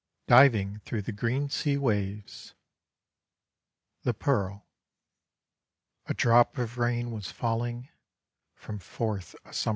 DIVING 0.25 0.79
THROUGH 0.79 1.01
THE 1.03 1.11
GREEN 1.11 1.49
SEA 1.51 1.77
WAVES 1.77 2.55
THE 4.01 4.15
PEARL 4.15 4.65
A 6.07 6.15
Drop 6.15 6.57
of 6.57 6.79
Rain 6.79 7.11
was 7.11 7.31
falling 7.31 7.87
From 8.55 8.79
forth 8.79 9.35
a 9.45 9.53
sum. 9.53 9.69